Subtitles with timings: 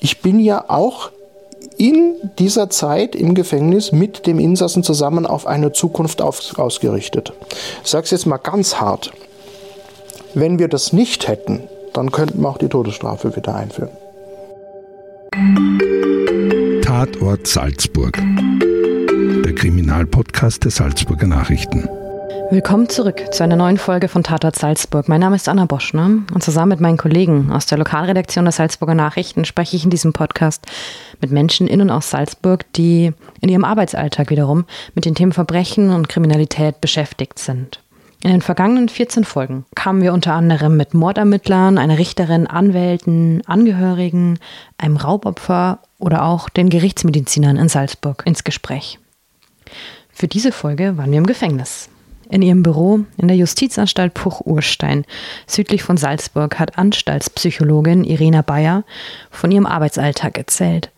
[0.00, 1.10] Ich bin ja auch
[1.76, 7.32] in dieser Zeit im Gefängnis mit dem Insassen zusammen auf eine Zukunft auf, ausgerichtet.
[7.84, 9.12] Ich sage es jetzt mal ganz hart.
[10.34, 13.90] Wenn wir das nicht hätten, dann könnten wir auch die Todesstrafe wieder einführen.
[16.82, 18.18] Tatort Salzburg.
[19.44, 21.88] Der Kriminalpodcast der Salzburger Nachrichten.
[22.50, 25.06] Willkommen zurück zu einer neuen Folge von Tatort Salzburg.
[25.06, 28.94] Mein Name ist Anna Boschner und zusammen mit meinen Kollegen aus der Lokalredaktion der Salzburger
[28.94, 30.64] Nachrichten spreche ich in diesem Podcast
[31.20, 35.90] mit Menschen in und aus Salzburg, die in ihrem Arbeitsalltag wiederum mit den Themen Verbrechen
[35.90, 37.82] und Kriminalität beschäftigt sind.
[38.24, 44.38] In den vergangenen 14 Folgen kamen wir unter anderem mit Mordermittlern, einer Richterin, Anwälten, Angehörigen,
[44.78, 48.98] einem Raubopfer oder auch den Gerichtsmedizinern in Salzburg ins Gespräch.
[50.10, 51.90] Für diese Folge waren wir im Gefängnis.
[52.30, 55.04] In ihrem Büro in der Justizanstalt Puch-Urstein,
[55.46, 58.84] südlich von Salzburg, hat Anstaltspsychologin Irena Bayer
[59.30, 60.90] von ihrem Arbeitsalltag erzählt.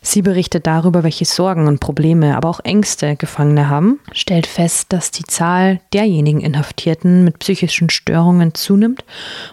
[0.00, 5.10] Sie berichtet darüber, welche Sorgen und Probleme, aber auch Ängste Gefangene haben, stellt fest, dass
[5.10, 9.04] die Zahl derjenigen Inhaftierten mit psychischen Störungen zunimmt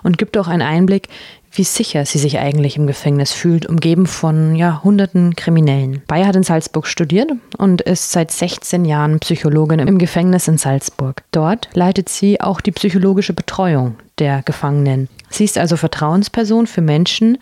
[0.04, 1.10] und gibt auch einen Einblick,
[1.58, 6.02] wie sicher sie sich eigentlich im Gefängnis fühlt, umgeben von ja, hunderten Kriminellen.
[6.08, 11.24] Bayer hat in Salzburg studiert und ist seit 16 Jahren Psychologin im Gefängnis in Salzburg.
[11.32, 15.10] Dort leitet sie auch die psychologische Betreuung der Gefangenen.
[15.30, 17.38] Sie ist also Vertrauensperson für Menschen,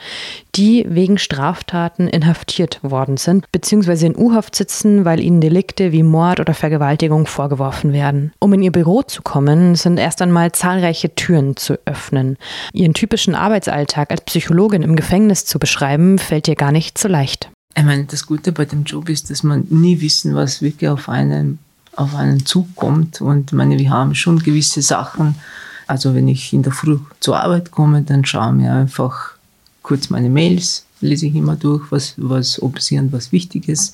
[0.55, 6.39] die wegen Straftaten inhaftiert worden sind, beziehungsweise in U-Haft sitzen, weil ihnen Delikte wie Mord
[6.39, 8.31] oder Vergewaltigung vorgeworfen werden.
[8.39, 12.37] Um in ihr Büro zu kommen, sind erst einmal zahlreiche Türen zu öffnen.
[12.73, 17.49] Ihren typischen Arbeitsalltag als Psychologin im Gefängnis zu beschreiben, fällt ihr gar nicht so leicht.
[17.75, 21.09] Ich meine, das Gute bei dem Job ist, dass man nie wissen, was wirklich auf
[21.09, 21.59] einen,
[21.95, 23.19] auf einen zukommt.
[23.19, 25.35] Und ich meine, wir haben schon gewisse Sachen,
[25.87, 29.33] also wenn ich in der Früh zur Arbeit komme, dann schaue ich mir einfach
[29.81, 33.93] kurz meine Mails, lese ich immer durch, was, was ob es irgendwas Wichtiges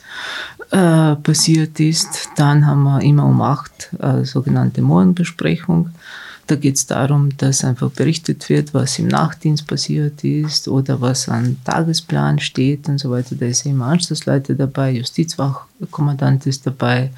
[0.72, 2.30] äh, passiert ist.
[2.36, 5.90] Dann haben wir immer um acht äh, sogenannte Morgenbesprechung.
[6.48, 11.30] Da geht es darum, dass einfach berichtet wird, was im Nachtdienst passiert ist oder was
[11.30, 13.36] an Tagesplan steht und so weiter.
[13.36, 17.12] Da ist immer Anschlussleiter dabei, Justizwachkommandant ist dabei,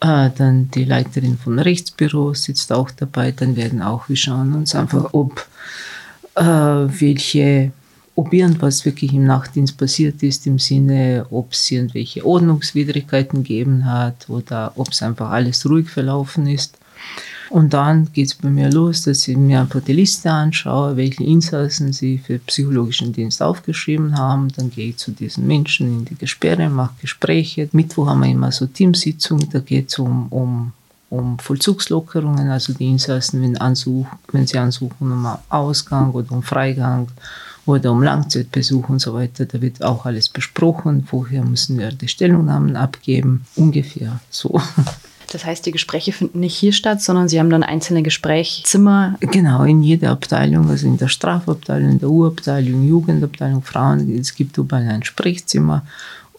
[0.00, 3.32] äh, dann die Leiterin vom Rechtsbüro sitzt auch dabei.
[3.32, 5.46] Dann werden auch, wir schauen uns einfach, ob
[6.34, 7.72] äh, welche,
[8.14, 14.28] ob irgendwas wirklich im Nachtdienst passiert ist, im Sinne, ob es irgendwelche Ordnungswidrigkeiten gegeben hat
[14.28, 16.78] oder ob es einfach alles ruhig verlaufen ist.
[17.50, 21.24] Und dann geht es bei mir los, dass ich mir einfach die Liste anschaue, welche
[21.24, 24.48] Insassen sie für psychologischen Dienst aufgeschrieben haben.
[24.56, 27.68] Dann gehe ich zu diesen Menschen in die Gesperre, mache Gespräche.
[27.72, 30.72] Mittwoch haben wir immer so Teamsitzungen, da geht es um, um,
[31.08, 37.08] um Vollzugslockerungen, also die Insassen, wenn, Ansuch, wenn sie ansuchen um Ausgang oder um Freigang
[37.64, 39.46] oder um Langzeitbesuch und so weiter.
[39.46, 41.04] Da wird auch alles besprochen.
[41.08, 43.44] Vorher müssen wir die Stellungnahmen abgeben.
[43.54, 44.60] Ungefähr so.
[45.32, 49.16] Das heißt, die Gespräche finden nicht hier statt, sondern Sie haben dann einzelne Gesprächszimmer.
[49.20, 54.56] Genau, in jeder Abteilung, also in der Strafabteilung, in der U-Abteilung, Jugendabteilung, Frauen, es gibt
[54.56, 55.84] überall ein Sprechzimmer.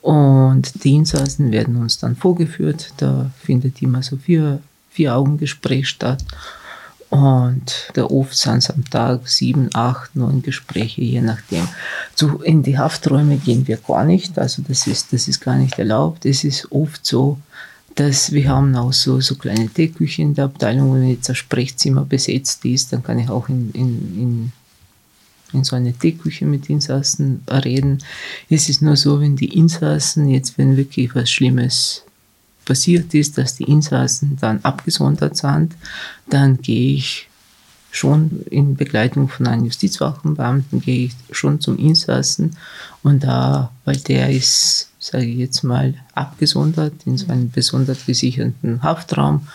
[0.02, 2.94] Und die Insassen werden uns dann vorgeführt.
[2.98, 6.24] Da findet immer so vier, vier Augengespräch statt.
[7.10, 11.68] Und da oft sind es am Tag sieben, acht, neun Gespräche, je nachdem.
[12.16, 14.38] So in die Hafträume gehen wir gar nicht.
[14.38, 16.26] Also das ist, das ist gar nicht erlaubt.
[16.26, 17.38] Es ist oft so,
[17.98, 20.94] dass wir haben auch so, so kleine Teeküche in der Abteilung.
[20.94, 24.52] Wenn jetzt ein Sprechzimmer besetzt ist, dann kann ich auch in, in, in,
[25.52, 28.04] in so eine Teeküche mit Insassen reden.
[28.50, 32.04] Es ist nur so, wenn die Insassen jetzt, wenn wirklich was Schlimmes
[32.66, 35.74] passiert ist, dass die Insassen dann abgesondert sind,
[36.30, 37.27] dann gehe ich
[37.98, 42.56] schon in Begleitung von einem Justizwachenbeamten gehe ich schon zum Insassen
[43.04, 48.84] und da, weil der ist, sage ich jetzt mal, abgesondert in so einem besonders gesicherten
[48.84, 49.48] Haftraum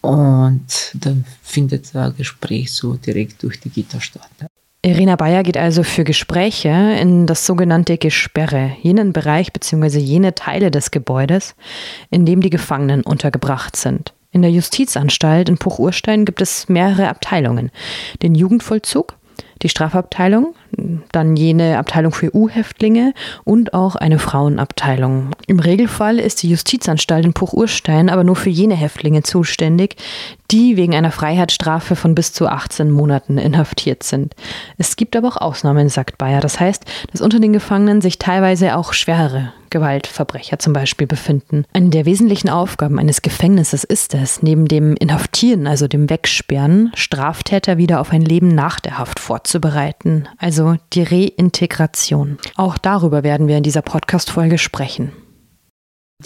[0.00, 4.30] und dann findet ein Gespräch so direkt durch die Gitter statt.
[4.84, 9.98] Irina Bayer geht also für Gespräche in das sogenannte Gesperre, jenen Bereich bzw.
[9.98, 11.54] jene Teile des Gebäudes,
[12.10, 14.12] in dem die Gefangenen untergebracht sind.
[14.32, 17.70] In der Justizanstalt in Puch-Urstein gibt es mehrere Abteilungen.
[18.22, 19.14] Den Jugendvollzug,
[19.60, 20.54] die Strafabteilung,
[21.12, 23.12] dann jene Abteilung für U-Häftlinge
[23.44, 25.32] und auch eine Frauenabteilung.
[25.46, 29.96] Im Regelfall ist die Justizanstalt in Puch-Urstein aber nur für jene Häftlinge zuständig,
[30.50, 34.34] die wegen einer Freiheitsstrafe von bis zu 18 Monaten inhaftiert sind.
[34.78, 36.40] Es gibt aber auch Ausnahmen, sagt Bayer.
[36.40, 41.64] Das heißt, dass unter den Gefangenen sich teilweise auch schwerere Gewaltverbrecher zum Beispiel befinden.
[41.72, 47.78] Eine der wesentlichen Aufgaben eines Gefängnisses ist es, neben dem Inhaftieren, also dem Wegsperren, Straftäter
[47.78, 52.38] wieder auf ein Leben nach der Haft vorzubereiten, also die Reintegration.
[52.54, 55.10] Auch darüber werden wir in dieser Podcast-Folge sprechen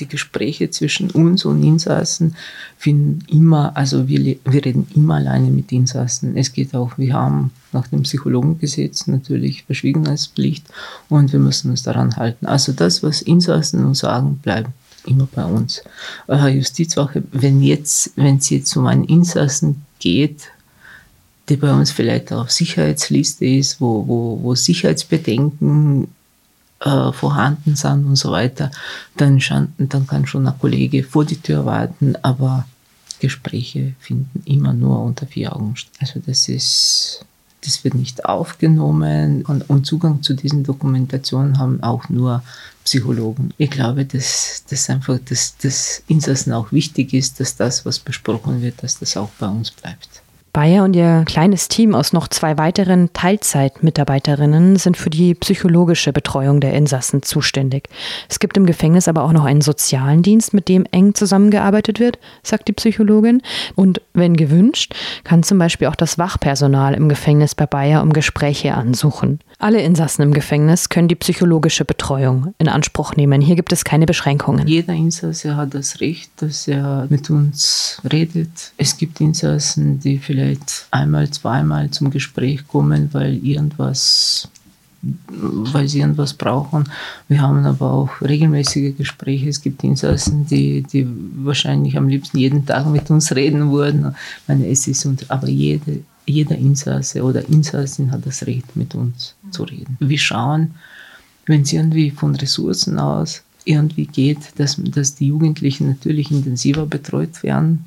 [0.00, 2.36] die Gespräche zwischen uns und Insassen
[2.78, 6.36] finden immer, also wir, wir reden immer alleine mit Insassen.
[6.36, 10.66] Es geht auch, wir haben nach dem Psychologengesetz natürlich Verschwiegenheitspflicht
[11.08, 12.46] und wir müssen uns daran halten.
[12.46, 14.70] Also das, was Insassen uns sagen, bleibt
[15.06, 15.82] immer bei uns.
[16.28, 20.50] Äh, Justizwache, wenn jetzt, wenn es jetzt um einen Insassen geht,
[21.48, 26.08] der bei uns vielleicht auf Sicherheitsliste ist, wo, wo, wo Sicherheitsbedenken
[26.80, 28.70] äh, vorhanden sind und so weiter,
[29.16, 32.66] dann, schon, dann kann schon ein Kollege vor die Tür warten, aber
[33.18, 35.94] Gespräche finden immer nur unter vier Augen statt.
[36.00, 37.24] Also das ist,
[37.64, 42.42] das wird nicht aufgenommen und, und Zugang zu diesen Dokumentationen haben auch nur
[42.84, 43.52] Psychologen.
[43.58, 48.62] Ich glaube, dass das einfach, dass das Insassen auch wichtig ist, dass das, was besprochen
[48.62, 50.22] wird, dass das auch bei uns bleibt.
[50.56, 56.62] Bayer und ihr kleines Team aus noch zwei weiteren Teilzeitmitarbeiterinnen sind für die psychologische Betreuung
[56.62, 57.90] der Insassen zuständig.
[58.30, 62.18] Es gibt im Gefängnis aber auch noch einen sozialen Dienst, mit dem eng zusammengearbeitet wird,
[62.42, 63.42] sagt die Psychologin.
[63.74, 64.94] Und wenn gewünscht,
[65.24, 69.40] kann zum Beispiel auch das Wachpersonal im Gefängnis bei Bayer um Gespräche ansuchen.
[69.58, 73.42] Alle Insassen im Gefängnis können die psychologische Betreuung in Anspruch nehmen.
[73.42, 74.66] Hier gibt es keine Beschränkungen.
[74.66, 78.72] Jeder Insasse hat das Recht, dass er mit uns redet.
[78.76, 80.45] Es gibt Insassen, die vielleicht
[80.90, 84.48] einmal, zweimal zum Gespräch kommen, weil irgendwas
[85.38, 86.84] weil sie irgendwas brauchen.
[87.28, 89.48] Wir haben aber auch regelmäßige Gespräche.
[89.48, 91.06] Es gibt Insassen, die, die
[91.44, 94.16] wahrscheinlich am liebsten jeden Tag mit uns reden würden.
[94.48, 99.62] Meine, es ist, aber jede jeder Insasse oder Insassin hat das Recht, mit uns zu
[99.62, 99.96] reden.
[100.00, 100.74] Wir schauen,
[101.46, 107.42] wenn es irgendwie von Ressourcen aus irgendwie geht, dass, dass die Jugendlichen natürlich intensiver betreut
[107.42, 107.84] werden.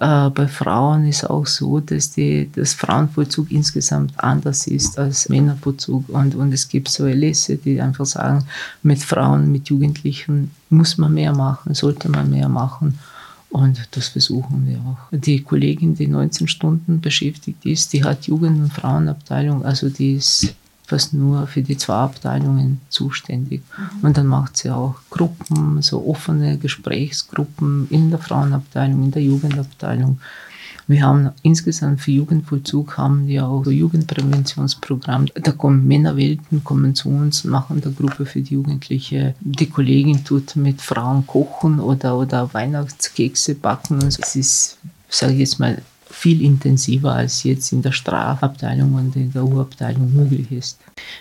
[0.00, 2.14] Äh, bei Frauen ist auch so, dass
[2.54, 6.08] das Frauenvollzug insgesamt anders ist als Männervollzug.
[6.08, 8.46] Und, und es gibt so Erlässe, die einfach sagen,
[8.82, 12.98] mit Frauen, mit Jugendlichen muss man mehr machen, sollte man mehr machen.
[13.50, 15.18] Und das versuchen wir auch.
[15.18, 20.54] Die Kollegin, die 19 Stunden beschäftigt ist, die hat Jugend- und Frauenabteilung, also die ist
[20.90, 23.62] fast nur für die zwei Abteilungen zuständig.
[23.62, 24.04] Mhm.
[24.04, 30.18] Und dann macht sie auch Gruppen, so offene Gesprächsgruppen in der Frauenabteilung, in der Jugendabteilung.
[30.88, 35.26] Wir haben insgesamt für Jugendvollzug haben wir auch so Jugendpräventionsprogramm.
[35.34, 39.36] Da kommen Männerwelten, kommen zu uns, machen der Gruppe für die Jugendliche.
[39.40, 44.02] Die Kollegin tut mit Frauen kochen oder, oder Weihnachtskekse backen.
[44.02, 44.78] Und es ist,
[45.08, 45.80] sage ich jetzt mal,
[46.10, 50.78] viel intensiver als jetzt in der Strafabteilung und in der U-Abteilung möglich ist.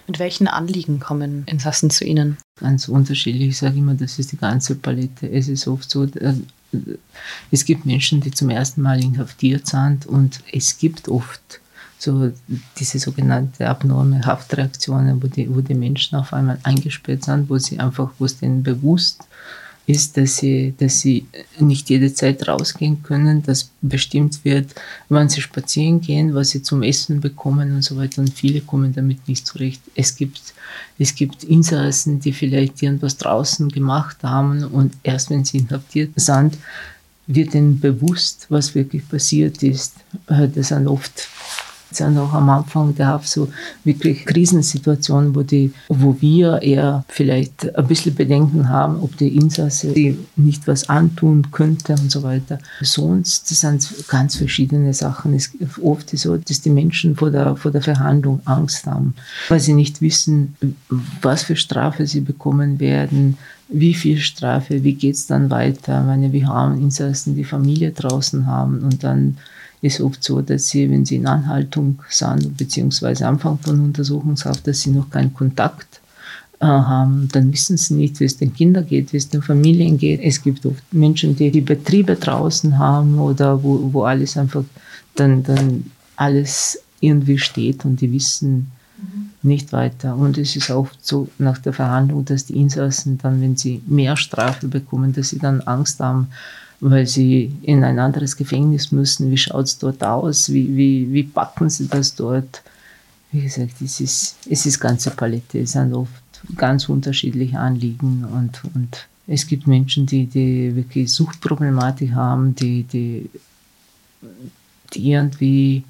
[0.08, 2.38] Mit welchen Anliegen kommen Insassen zu Ihnen?
[2.60, 3.50] Ganz unterschiedlich.
[3.50, 5.30] Ich sage immer, das ist die ganze Palette.
[5.30, 6.34] Es ist oft so, äh,
[7.52, 11.62] es gibt Menschen, die zum ersten Mal inhaftiert sind und es gibt oft
[11.98, 12.32] so
[12.78, 17.80] diese sogenannte abnorme Haftreaktionen, wo die, wo die Menschen auf einmal eingesperrt sind, wo sie
[17.80, 19.28] einfach, wo es denen bewusst ist,
[19.90, 21.26] dass sie, dass sie
[21.60, 24.76] nicht jede Zeit rausgehen können, dass bestimmt wird,
[25.10, 28.22] wann sie spazieren gehen, was sie zum Essen bekommen und so weiter.
[28.22, 29.82] Und viele kommen damit nicht zurecht.
[29.96, 30.54] Es gibt,
[31.00, 36.58] es gibt Insassen, die vielleicht irgendwas draußen gemacht haben und erst wenn sie inhaftiert sind,
[37.26, 39.96] wird ihnen bewusst, was wirklich passiert ist.
[40.28, 41.28] Äh, das sind oft
[41.92, 43.50] sind auch am Anfang der Haft so
[43.84, 49.94] wirklich Krisensituationen, wo, die, wo wir eher vielleicht ein bisschen Bedenken haben, ob die Insasse
[49.94, 52.60] die nicht was antun könnte und so weiter.
[52.82, 55.34] Sonst das sind ganz verschiedene Sachen.
[55.34, 59.16] Es ist oft so, dass die Menschen vor der, vor der Verhandlung Angst haben,
[59.48, 60.56] weil sie nicht wissen,
[61.22, 63.38] was für Strafe sie bekommen werden,
[63.70, 66.00] wie viel Strafe, wie geht es dann weiter.
[66.02, 69.38] Ich meine, wir haben Insassen, die Familie draußen haben und dann
[69.82, 74.82] ist oft so, dass sie, wenn sie in Anhaltung sind, beziehungsweise Anfang von Untersuchungshaft, dass
[74.82, 76.02] sie noch keinen Kontakt
[76.60, 79.98] äh, haben, dann wissen sie nicht, wie es den Kindern geht, wie es den Familien
[79.98, 80.20] geht.
[80.22, 84.66] Es gibt oft Menschen, die die Betriebe draußen haben oder wo, wo alles einfach
[85.16, 85.86] dann, dann
[86.18, 89.30] alles irgendwie steht und die wissen mhm.
[89.42, 90.18] nicht weiter.
[90.18, 94.18] Und es ist oft so nach der Verhandlung, dass die Insassen dann, wenn sie mehr
[94.18, 96.28] Strafe bekommen, dass sie dann Angst haben,
[96.82, 99.32] weil sie in ein anderes Gefängnis müssen.
[99.32, 100.52] Wie schaut es dort aus?
[100.52, 102.62] Wie, wie, wie packen sie das dort?
[103.32, 105.60] Wie gesagt, es ist, es ist ganze Palette.
[105.60, 106.12] Es sind oft
[106.56, 113.30] ganz unterschiedliche Anliegen und, und es gibt Menschen, die, die wirklich Suchtproblematik haben, die, die,
[114.94, 115.84] die irgendwie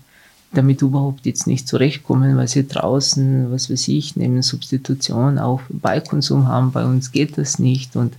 [0.52, 6.48] damit überhaupt jetzt nicht zurechtkommen, weil sie draußen, was weiß ich, neben Substitution auch Beikonsum
[6.48, 6.72] haben.
[6.72, 7.96] Bei uns geht das nicht.
[7.96, 8.16] Und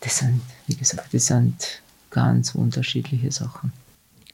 [0.00, 3.72] das sind, wie gesagt, das sind ganz unterschiedliche Sachen.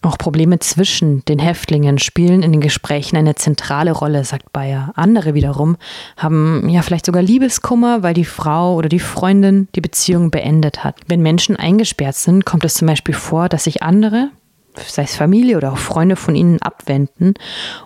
[0.05, 4.93] Auch Probleme zwischen den Häftlingen spielen in den Gesprächen eine zentrale Rolle, sagt Bayer.
[4.97, 5.79] Andere wiederum
[6.19, 10.97] haben ja vielleicht sogar Liebeskummer, weil die Frau oder die Freundin die Beziehung beendet hat.
[11.07, 14.29] Wenn Menschen eingesperrt sind, kommt es zum Beispiel vor, dass sich andere,
[14.77, 17.33] sei es Familie oder auch Freunde von ihnen abwenden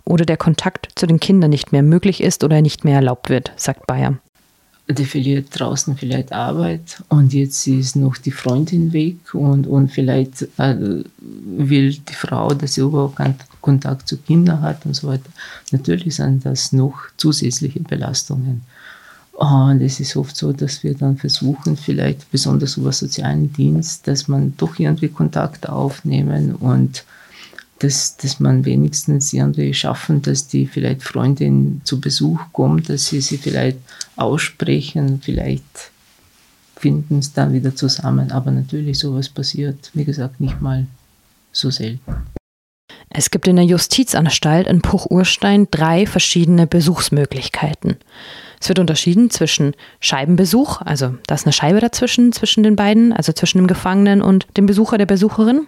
[0.05, 3.53] oder der Kontakt zu den Kindern nicht mehr möglich ist oder nicht mehr erlaubt wird,
[3.55, 4.19] sagt Bayer
[4.91, 10.49] die verliert draußen vielleicht Arbeit und jetzt ist noch die Freundin weg und, und vielleicht
[10.57, 15.29] äh, will die Frau, dass sie überhaupt keinen Kontakt zu Kindern hat und so weiter.
[15.73, 18.63] Natürlich sind das noch zusätzliche Belastungen.
[19.33, 24.27] Und es ist oft so, dass wir dann versuchen, vielleicht besonders über sozialen Dienst, dass
[24.27, 27.05] man doch irgendwie Kontakt aufnehmen und
[27.79, 33.21] dass, dass man wenigstens irgendwie schaffen, dass die vielleicht Freundin zu Besuch kommt, dass sie
[33.21, 33.79] sie vielleicht
[34.17, 35.91] aussprechen, vielleicht
[36.77, 38.33] finden es dann wieder zusammen.
[38.33, 40.87] Aber natürlich, sowas passiert, wie gesagt, nicht mal
[41.53, 42.15] so selten.
[43.11, 47.97] Es gibt in der Justizanstalt in Puch-Urstein drei verschiedene Besuchsmöglichkeiten.
[48.61, 53.33] Es wird unterschieden zwischen Scheibenbesuch, also da ist eine Scheibe dazwischen, zwischen den beiden, also
[53.33, 55.67] zwischen dem Gefangenen und dem Besucher der Besucherin,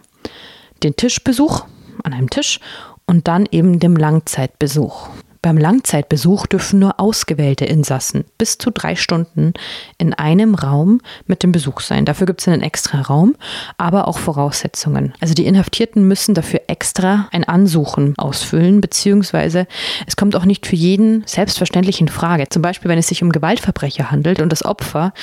[0.83, 1.67] den Tischbesuch,
[2.05, 2.61] an einem Tisch
[3.07, 5.09] und dann eben dem Langzeitbesuch.
[5.43, 9.55] Beim Langzeitbesuch dürfen nur ausgewählte Insassen bis zu drei Stunden
[9.97, 12.05] in einem Raum mit dem Besuch sein.
[12.05, 13.37] Dafür gibt es einen extra Raum,
[13.79, 15.15] aber auch Voraussetzungen.
[15.19, 19.67] Also die Inhaftierten müssen dafür extra ein Ansuchen ausfüllen, beziehungsweise
[20.07, 22.51] es kommt auch nicht für jeden selbstverständlich in Frage.
[22.51, 25.15] Zum Beispiel, wenn es sich um Gewaltverbrecher handelt und das Opfer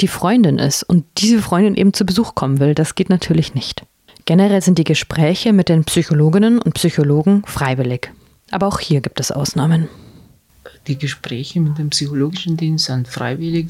[0.00, 2.74] die Freundin ist und diese Freundin eben zu Besuch kommen will.
[2.74, 3.84] Das geht natürlich nicht.
[4.24, 8.12] Generell sind die Gespräche mit den Psychologinnen und Psychologen freiwillig.
[8.50, 9.88] Aber auch hier gibt es Ausnahmen.
[10.86, 13.68] Die Gespräche mit dem psychologischen Dienst sind freiwillig,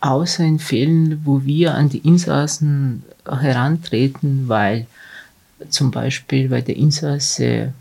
[0.00, 4.86] außer in Fällen, wo wir an die Insassen herantreten, weil
[5.70, 7.72] zum Beispiel, weil der Insasse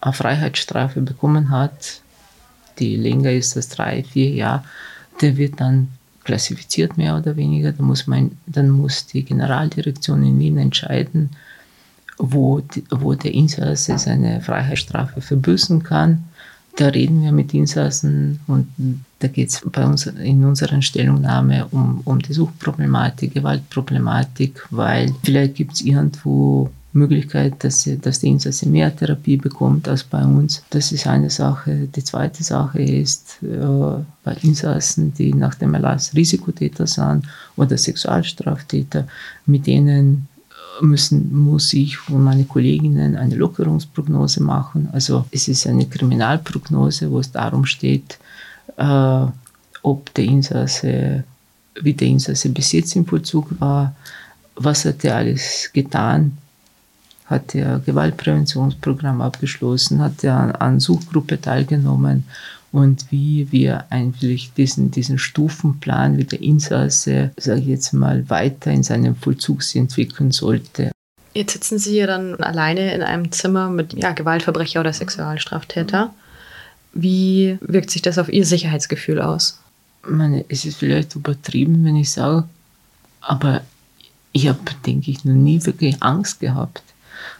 [0.00, 2.00] eine Freiheitsstrafe bekommen hat,
[2.78, 4.64] die länger ist als drei, vier Jahre,
[5.20, 5.88] der wird dann
[6.24, 7.72] klassifiziert mehr oder weniger.
[7.72, 11.30] Da muss man, dann muss die Generaldirektion in Wien entscheiden,
[12.18, 16.24] wo, wo der Insasse seine Freiheitsstrafe verbüßen kann.
[16.76, 18.68] Da reden wir mit Insassen und
[19.18, 25.56] da geht es bei uns in unserer Stellungnahme um, um die Suchtproblematik, Gewaltproblematik, weil vielleicht
[25.56, 30.62] gibt es irgendwo Möglichkeit, dass, dass der Insasse mehr Therapie bekommt als bei uns.
[30.70, 31.88] Das ist eine Sache.
[31.94, 39.06] Die zweite Sache ist, äh, bei Insassen, die nach dem Erlass Risikotäter sind oder Sexualstraftäter,
[39.46, 40.27] mit denen
[40.80, 44.88] müssen, muss ich und meine Kolleginnen eine Lockerungsprognose machen.
[44.92, 48.18] Also es ist eine Kriminalprognose, wo es darum steht,
[48.76, 49.26] äh,
[49.82, 51.24] ob der Insasse,
[51.80, 53.94] wie der Insasse bis jetzt im Vollzug war,
[54.56, 56.36] was hat er alles getan,
[57.26, 62.24] hat er Gewaltpräventionsprogramm abgeschlossen, hat er an Suchgruppe teilgenommen
[62.72, 68.70] und wie wir eigentlich diesen, diesen Stufenplan, wie der Insasse, sage ich jetzt mal, weiter
[68.70, 70.92] in seinem Vollzug entwickeln sollte.
[71.34, 76.14] Jetzt sitzen Sie ja dann alleine in einem Zimmer mit ja, Gewaltverbrecher oder Sexualstraftäter.
[76.92, 79.60] Wie wirkt sich das auf Ihr Sicherheitsgefühl aus?
[80.04, 82.48] Ich meine, es ist vielleicht übertrieben, wenn ich sage,
[83.20, 83.62] aber
[84.32, 86.82] ich habe, denke ich, noch nie wirklich Angst gehabt.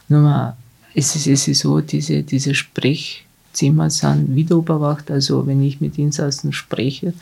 [0.07, 0.57] Nur mal,
[0.93, 5.09] es ist, es ist so, diese, diese Sprech- Zimmer sind wieder überwacht.
[5.11, 7.13] Also wenn ich mit Insassen spreche,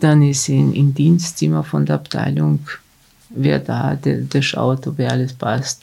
[0.00, 2.60] dann ist in, im Dienstzimmer von der Abteilung
[3.30, 5.82] wer da, der, der schaut, ob alles passt.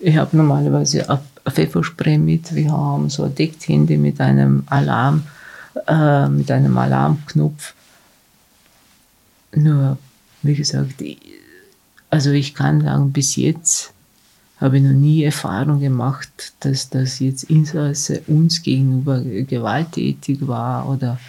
[0.00, 2.54] Ich habe normalerweise ein Pfefferspray mit.
[2.54, 5.24] Wir haben so ein Deckhandy mit einem Alarm,
[5.86, 7.74] äh, mit einem Alarmknopf.
[9.54, 9.98] Nur,
[10.42, 11.18] wie gesagt, ich,
[12.10, 13.93] also ich kann sagen, bis jetzt
[14.64, 21.20] habe ich noch nie Erfahrung gemacht, dass das jetzt Insasse uns gegenüber gewalttätig war oder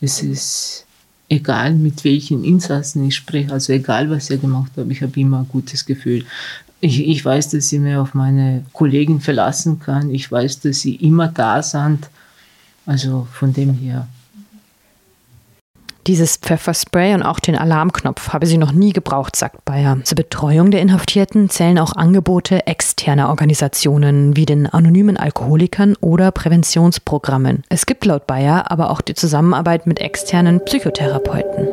[0.00, 0.86] es ist
[1.28, 5.40] egal mit welchen Insassen ich spreche, also egal was er gemacht hat, ich habe immer
[5.40, 6.24] ein gutes Gefühl.
[6.80, 10.10] Ich, ich weiß, dass ich mir auf meine Kollegen verlassen kann.
[10.10, 12.08] Ich weiß, dass sie immer da sind.
[12.86, 14.06] Also von dem her
[16.06, 19.98] dieses Pfefferspray und auch den Alarmknopf habe sie noch nie gebraucht, sagt Bayer.
[20.04, 27.64] Zur Betreuung der Inhaftierten zählen auch Angebote externer Organisationen wie den anonymen Alkoholikern oder Präventionsprogrammen.
[27.68, 31.68] Es gibt laut Bayer aber auch die Zusammenarbeit mit externen Psychotherapeuten.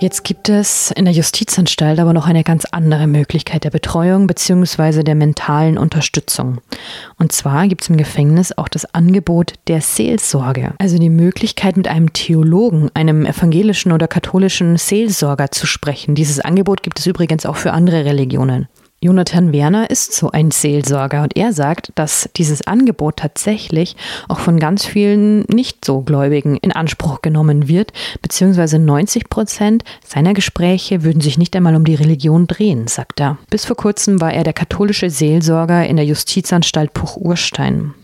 [0.00, 5.02] Jetzt gibt es in der Justizanstalt aber noch eine ganz andere Möglichkeit der Betreuung bzw.
[5.02, 6.62] der mentalen Unterstützung.
[7.18, 11.86] Und zwar gibt es im Gefängnis auch das Angebot der Seelsorge, also die Möglichkeit mit
[11.86, 16.14] einem Theologen, einem evangelischen oder katholischen Seelsorger zu sprechen.
[16.14, 18.68] Dieses Angebot gibt es übrigens auch für andere Religionen.
[19.02, 23.96] Jonathan Werner ist so ein Seelsorger und er sagt, dass dieses Angebot tatsächlich
[24.28, 30.34] auch von ganz vielen nicht so Gläubigen in Anspruch genommen wird, beziehungsweise 90 Prozent seiner
[30.34, 33.38] Gespräche würden sich nicht einmal um die Religion drehen, sagt er.
[33.48, 37.94] Bis vor kurzem war er der katholische Seelsorger in der Justizanstalt Puch-Urstein.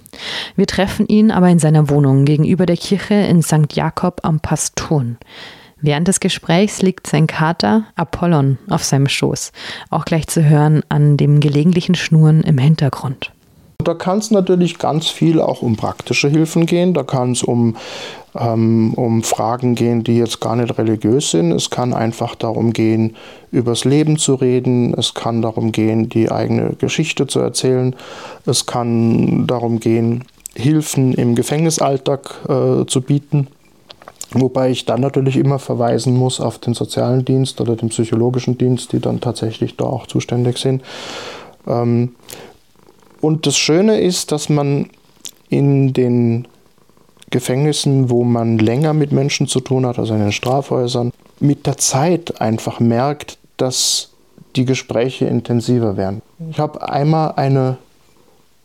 [0.55, 3.75] Wir treffen ihn aber in seiner Wohnung gegenüber der Kirche in St.
[3.75, 5.19] Jakob am Pasturn.
[5.83, 9.53] Während des Gesprächs liegt sein Kater Apollon auf seinem Schoß,
[9.91, 13.31] auch gleich zu hören an dem gelegentlichen Schnurren im Hintergrund.
[13.85, 16.95] Da kann es natürlich ganz viel auch um praktische Hilfen gehen.
[16.95, 17.77] Da kann es um,
[18.35, 21.53] ähm, um Fragen gehen, die jetzt gar nicht religiös sind.
[21.53, 23.15] Es kann einfach darum gehen,
[23.53, 24.95] übers Leben zu reden.
[24.95, 27.95] Es kann darum gehen, die eigene Geschichte zu erzählen.
[28.47, 30.25] Es kann darum gehen,
[30.57, 33.49] Hilfen im Gefängnisalltag äh, zu bieten.
[34.33, 38.93] Wobei ich dann natürlich immer verweisen muss auf den sozialen Dienst oder den psychologischen Dienst,
[38.93, 40.83] die dann tatsächlich da auch zuständig sind.
[41.67, 42.15] Ähm,
[43.21, 44.91] und das Schöne ist, dass man
[45.49, 46.49] in den
[47.31, 51.77] Gefängnissen, wo man länger mit Menschen zu tun hat, also in den Strafhäusern, mit der
[51.77, 54.11] Zeit einfach merkt, dass
[54.55, 56.23] die Gespräche intensiver werden.
[56.51, 57.79] Ich habe einmal eine,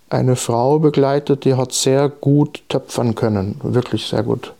[0.10, 4.54] eine Frau begleitet, die hat sehr gut töpfern können, wirklich sehr gut.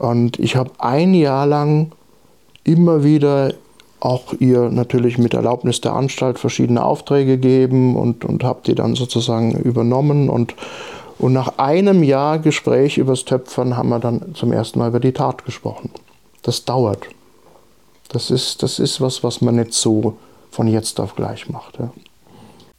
[0.00, 1.92] Und ich habe ein Jahr lang
[2.64, 3.52] immer wieder
[4.00, 8.94] auch ihr natürlich mit Erlaubnis der Anstalt verschiedene Aufträge gegeben und, und habe die dann
[8.94, 10.30] sozusagen übernommen.
[10.30, 10.54] Und,
[11.18, 15.12] und nach einem Jahr Gespräch übers Töpfern haben wir dann zum ersten Mal über die
[15.12, 15.90] Tat gesprochen.
[16.40, 17.06] Das dauert.
[18.08, 20.16] Das ist, das ist was, was man nicht so
[20.50, 21.78] von jetzt auf gleich macht.
[21.78, 21.90] Ja.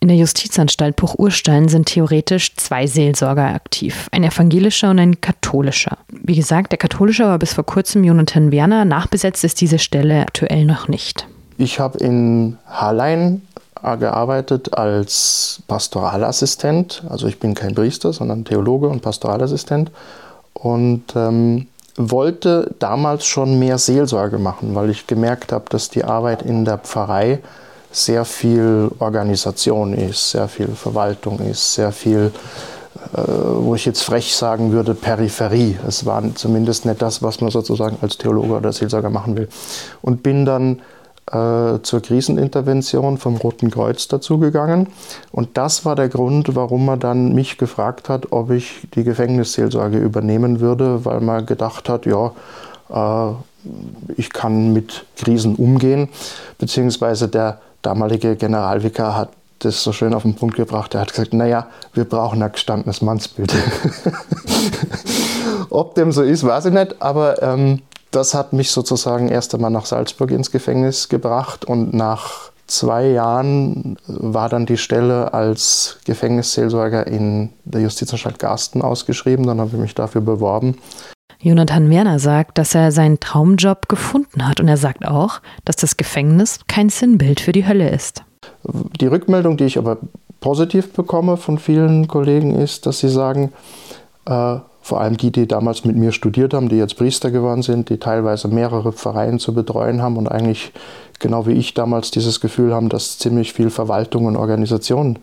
[0.04, 5.96] In der Justizanstalt Buch-Urstein sind theoretisch zwei Seelsorger aktiv, ein evangelischer und ein katholischer.
[6.10, 10.66] Wie gesagt, der katholische war bis vor kurzem Jonathan Werner, nachbesetzt ist diese Stelle aktuell
[10.66, 11.28] noch nicht.
[11.60, 13.44] Ich habe in Hallein
[13.84, 19.92] äh, gearbeitet als Pastoralassistent, also ich bin kein Priester, sondern Theologe und Pastoralassistent
[20.54, 26.42] und ähm, wollte damals schon mehr Seelsorge machen, weil ich gemerkt habe, dass die Arbeit
[26.42, 27.38] in der Pfarrei
[27.92, 32.32] sehr viel Organisation ist, sehr viel Verwaltung ist, sehr viel,
[33.14, 35.78] äh, wo ich jetzt frech sagen würde, Peripherie.
[35.88, 39.50] Es war zumindest nicht das, was man sozusagen als Theologe oder Seelsorger machen will.
[40.02, 40.82] Und bin dann
[41.32, 44.88] äh, zur Krisenintervention vom Roten Kreuz dazugegangen.
[45.32, 49.98] Und das war der Grund, warum man dann mich gefragt hat, ob ich die Gefängnisseelsorge
[49.98, 52.32] übernehmen würde, weil man gedacht hat, ja,
[52.90, 53.34] äh,
[54.18, 56.10] ich kann mit Krisen umgehen,
[56.58, 60.96] beziehungsweise der damalige Generalvikar hat das so schön auf den Punkt gebracht.
[60.96, 63.54] Er hat gesagt, naja, wir brauchen ein gestandenes Mannsbild.
[65.70, 69.72] Ob dem so ist, weiß ich nicht, aber ähm, das hat mich sozusagen erst einmal
[69.72, 77.08] nach Salzburg ins Gefängnis gebracht und nach zwei Jahren war dann die Stelle als Gefängnisseelsorger
[77.08, 79.46] in der Justizanstalt Garsten ausgeschrieben.
[79.46, 80.78] Dann habe ich mich dafür beworben
[81.40, 85.98] Jonathan Werner sagt, dass er seinen Traumjob gefunden hat und er sagt auch, dass das
[85.98, 88.24] Gefängnis kein Sinnbild für die Hölle ist.
[89.00, 89.98] Die Rückmeldung, die ich aber
[90.40, 93.52] positiv bekomme von vielen Kollegen, ist, dass sie sagen,
[94.26, 97.90] äh, vor allem die, die damals mit mir studiert haben, die jetzt Priester geworden sind,
[97.90, 100.72] die teilweise mehrere Pfarreien zu betreuen haben und eigentlich
[101.20, 105.20] genau wie ich damals dieses Gefühl haben, dass ziemlich viel Verwaltung und Organisation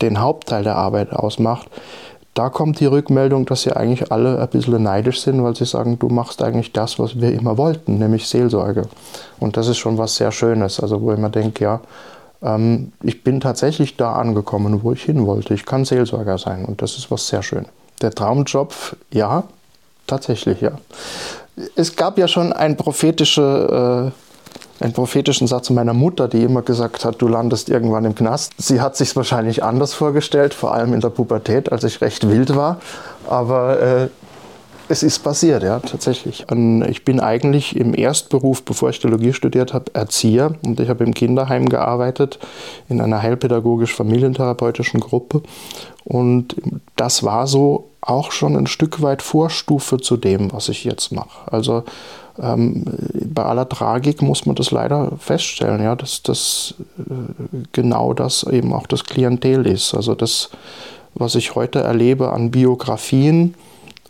[0.00, 1.68] den Hauptteil der Arbeit ausmacht,
[2.36, 5.98] da kommt die Rückmeldung, dass sie eigentlich alle ein bisschen neidisch sind, weil sie sagen,
[5.98, 8.82] du machst eigentlich das, was wir immer wollten, nämlich Seelsorge.
[9.40, 11.80] Und das ist schon was sehr Schönes, also wo ich mir denke, ja,
[12.42, 15.54] ähm, ich bin tatsächlich da angekommen, wo ich hin wollte.
[15.54, 17.64] Ich kann Seelsorger sein und das ist was sehr schön.
[18.02, 18.74] Der Traumjob,
[19.12, 19.44] ja,
[20.06, 20.72] tatsächlich, ja.
[21.74, 24.25] es gab ja schon ein prophetische, äh,
[24.80, 28.52] einen prophetischen Satz meiner Mutter, die immer gesagt hat, du landest irgendwann im Knast.
[28.58, 32.54] Sie hat sich wahrscheinlich anders vorgestellt, vor allem in der Pubertät, als ich recht wild
[32.54, 32.80] war.
[33.28, 34.08] Aber äh,
[34.88, 36.46] es ist passiert, ja, tatsächlich.
[36.88, 41.12] Ich bin eigentlich im Erstberuf, bevor ich Theologie studiert habe, Erzieher und ich habe im
[41.12, 42.38] Kinderheim gearbeitet,
[42.88, 45.42] in einer heilpädagogisch-familientherapeutischen Gruppe.
[46.04, 46.54] Und
[46.94, 51.52] das war so auch schon ein Stück weit Vorstufe zu dem, was ich jetzt mache.
[51.52, 51.82] Also
[52.40, 52.84] ähm,
[53.24, 57.02] bei aller Tragik muss man das leider feststellen, ja, dass das äh,
[57.72, 59.94] genau das eben auch das Klientel ist.
[59.94, 60.50] Also das,
[61.14, 63.54] was ich heute erlebe an Biografien,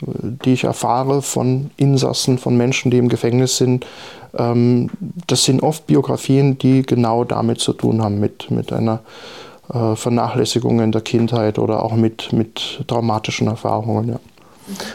[0.00, 3.86] die ich erfahre von Insassen, von Menschen, die im Gefängnis sind,
[4.36, 4.90] ähm,
[5.26, 9.00] das sind oft Biografien, die genau damit zu tun haben, mit, mit einer
[9.72, 14.08] äh, Vernachlässigung in der Kindheit oder auch mit, mit traumatischen Erfahrungen.
[14.08, 14.20] Ja.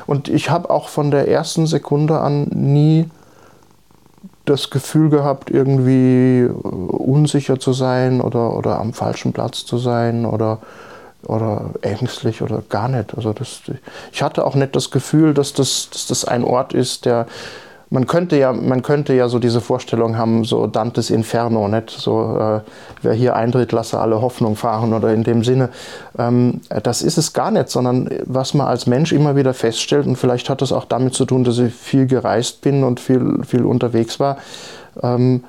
[0.05, 3.05] Und ich habe auch von der ersten Sekunde an nie
[4.45, 10.59] das Gefühl gehabt, irgendwie unsicher zu sein oder, oder am falschen Platz zu sein oder
[11.27, 13.15] oder ängstlich oder gar nicht.
[13.15, 13.61] Also das,
[14.11, 17.27] ich hatte auch nicht das Gefühl, dass das, dass das ein Ort ist, der
[17.91, 21.89] man könnte ja, man könnte ja so diese Vorstellung haben, so Dantes Inferno, nicht?
[21.89, 22.61] So, äh,
[23.01, 25.69] wer hier eintritt, lasse alle Hoffnung fahren oder in dem Sinne.
[26.17, 30.15] Ähm, das ist es gar nicht, sondern was man als Mensch immer wieder feststellt, und
[30.15, 33.65] vielleicht hat das auch damit zu tun, dass ich viel gereist bin und viel, viel
[33.65, 34.37] unterwegs war.
[35.03, 35.43] Ähm,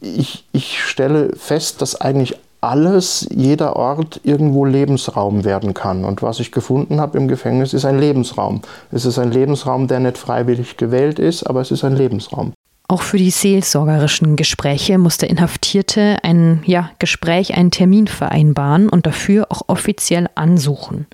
[0.00, 2.36] ich, ich stelle fest, dass eigentlich
[2.68, 6.04] alles, jeder Ort irgendwo Lebensraum werden kann.
[6.04, 8.62] Und was ich gefunden habe im Gefängnis, ist ein Lebensraum.
[8.90, 12.52] Es ist ein Lebensraum, der nicht freiwillig gewählt ist, aber es ist ein Lebensraum.
[12.86, 19.06] Auch für die seelsorgerischen Gespräche muss der Inhaftierte ein ja, Gespräch, einen Termin vereinbaren und
[19.06, 21.06] dafür auch offiziell ansuchen.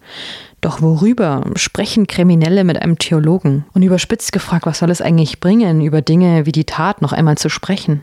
[0.60, 3.64] Doch worüber sprechen Kriminelle mit einem Theologen?
[3.72, 7.38] Und überspitzt gefragt, was soll es eigentlich bringen, über Dinge wie die Tat noch einmal
[7.38, 8.02] zu sprechen?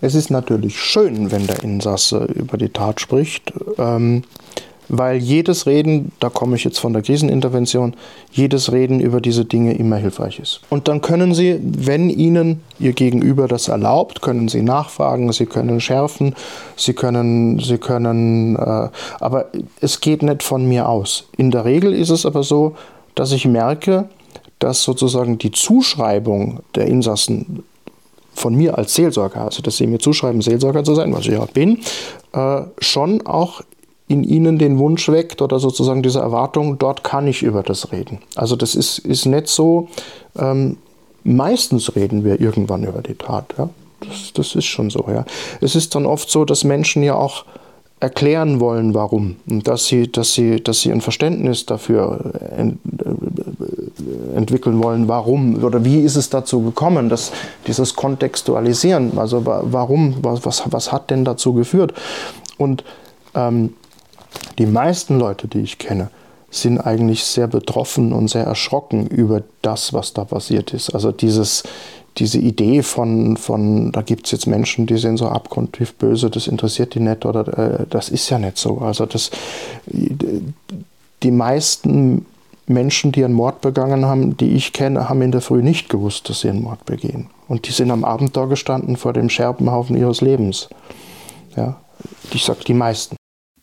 [0.00, 4.22] Es ist natürlich schön, wenn der Insasse über die Tat spricht, ähm,
[4.90, 7.94] weil jedes Reden, da komme ich jetzt von der Krisenintervention,
[8.32, 10.62] jedes Reden über diese Dinge immer hilfreich ist.
[10.68, 15.80] Und dann können Sie, wenn Ihnen Ihr Gegenüber das erlaubt, können Sie nachfragen, Sie können
[15.80, 16.34] schärfen,
[16.76, 18.88] Sie können, Sie können, äh,
[19.20, 19.46] aber
[19.80, 21.28] es geht nicht von mir aus.
[21.36, 22.74] In der Regel ist es aber so,
[23.14, 24.08] dass ich merke,
[24.58, 27.62] dass sozusagen die Zuschreibung der Insassen
[28.34, 31.44] von mir als Seelsorger, also dass sie mir zuschreiben, Seelsorger zu sein, was ich ja
[31.46, 31.80] bin,
[32.32, 33.62] äh, schon auch
[34.08, 38.18] in ihnen den Wunsch weckt oder sozusagen diese Erwartung, dort kann ich über das reden.
[38.34, 39.88] Also das ist, ist nicht so,
[40.36, 40.78] ähm,
[41.22, 43.54] meistens reden wir irgendwann über die Tat.
[43.56, 43.68] Ja?
[44.00, 45.04] Das, das ist schon so.
[45.08, 45.24] Ja?
[45.60, 47.44] Es ist dann oft so, dass Menschen ja auch
[48.00, 49.36] erklären wollen, warum.
[49.48, 55.62] Und dass sie, dass sie, dass sie ein Verständnis dafür ent, äh, entwickeln wollen, warum
[55.62, 57.30] oder wie ist es dazu gekommen, dass
[57.66, 61.92] dieses Kontextualisieren, also warum, was, was, was hat denn dazu geführt?
[62.56, 62.84] Und
[63.34, 63.74] ähm,
[64.58, 66.10] die meisten Leute, die ich kenne,
[66.50, 70.90] sind eigentlich sehr betroffen und sehr erschrocken über das, was da passiert ist.
[70.90, 71.62] Also dieses,
[72.18, 76.46] diese Idee von, von da gibt es jetzt Menschen, die sind so abgrundtief böse, das
[76.46, 78.78] interessiert die nicht oder äh, das ist ja nicht so.
[78.78, 79.30] Also das,
[79.86, 82.26] die meisten
[82.66, 86.28] Menschen, die einen Mord begangen haben, die ich kenne, haben in der Früh nicht gewusst,
[86.28, 87.28] dass sie einen Mord begehen.
[87.48, 90.68] Und die sind am Abend da gestanden vor dem Scherbenhaufen ihres Lebens.
[91.56, 91.80] Ja,
[92.32, 93.16] ich sage die meisten.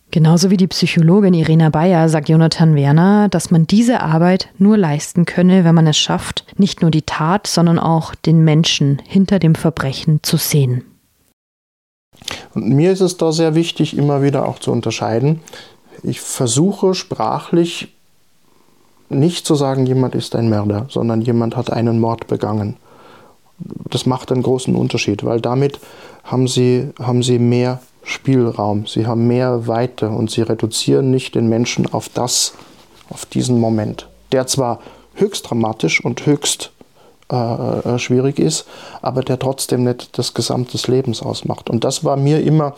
[0.09, 5.25] Genauso wie die Psychologin Irena Bayer sagt Jonathan Werner, dass man diese Arbeit nur leisten
[5.25, 9.53] könne, wenn man es schafft, nicht nur die Tat, sondern auch den Menschen hinter dem
[9.53, 10.85] Verbrechen zu sehen.
[12.53, 15.41] Und mir ist es da sehr wichtig, immer wieder auch zu unterscheiden.
[16.03, 17.93] Ich versuche sprachlich
[19.09, 22.77] nicht zu sagen, jemand ist ein Mörder, sondern jemand hat einen Mord begangen.
[23.89, 25.79] Das macht einen großen Unterschied, weil damit
[26.23, 31.49] haben sie, haben sie mehr Spielraum, sie haben mehr Weite und sie reduzieren nicht den
[31.49, 32.53] Menschen auf das,
[33.09, 34.79] auf diesen Moment, der zwar
[35.15, 36.71] höchst dramatisch und höchst
[37.29, 38.65] äh, äh schwierig ist,
[39.01, 41.69] aber der trotzdem nicht das Gesamt des Lebens ausmacht.
[41.69, 42.75] Und das war mir immer,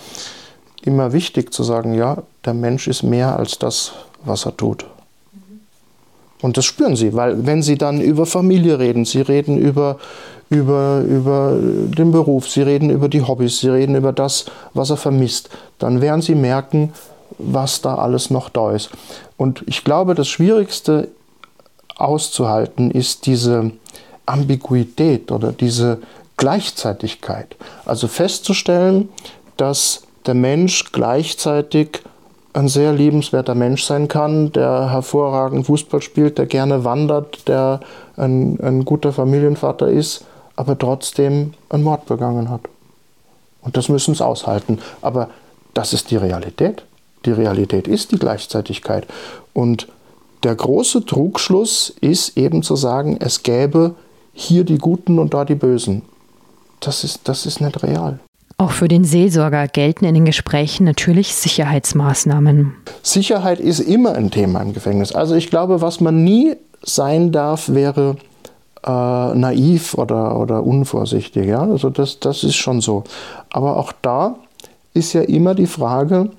[0.83, 3.91] immer wichtig zu sagen, ja, der Mensch ist mehr als das,
[4.23, 4.87] was er tut.
[6.41, 9.99] Und das spüren sie, weil wenn sie dann über Familie reden, sie reden über,
[10.49, 14.97] über, über den Beruf, sie reden über die Hobbys, sie reden über das, was er
[14.97, 16.93] vermisst, dann werden sie merken,
[17.37, 18.89] was da alles noch da ist.
[19.37, 21.09] Und ich glaube, das Schwierigste
[21.95, 23.71] auszuhalten ist diese
[24.25, 25.99] Ambiguität oder diese
[26.37, 27.55] Gleichzeitigkeit.
[27.85, 29.09] Also festzustellen,
[29.57, 32.01] dass der Mensch gleichzeitig
[32.53, 37.81] ein sehr liebenswerter Mensch sein kann, der hervorragend Fußball spielt, der gerne wandert, der
[38.17, 40.25] ein, ein guter Familienvater ist,
[40.59, 42.59] aber trotzdem einen Mord begangen hat.
[43.61, 44.79] Und das müssen sie aushalten.
[45.01, 45.29] Aber
[45.73, 46.83] das ist die Realität.
[47.23, 49.07] Die Realität ist die Gleichzeitigkeit.
[49.53, 49.87] Und
[50.43, 53.95] der große Trugschluss ist eben zu sagen, es gäbe
[54.33, 56.01] hier die Guten und da die Bösen.
[56.81, 58.19] Das ist, das ist nicht real.
[58.57, 62.75] Auch für den Seelsorger gelten in den Gesprächen natürlich Sicherheitsmaßnahmen.
[63.01, 65.13] Sicherheit ist immer ein Thema im Gefängnis.
[65.13, 68.17] Also ich glaube, was man nie sein darf, wäre
[68.85, 71.47] äh, naiv oder, oder unvorsichtig.
[71.47, 71.61] Ja?
[71.61, 73.03] Also das, das ist schon so.
[73.51, 74.35] Aber auch da
[74.93, 76.29] ist ja immer die Frage,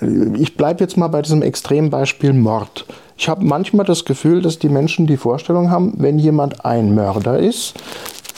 [0.00, 2.84] ich bleibe jetzt mal bei diesem Extrembeispiel Mord.
[3.16, 7.38] Ich habe manchmal das Gefühl, dass die Menschen die Vorstellung haben, wenn jemand ein Mörder
[7.38, 7.74] ist,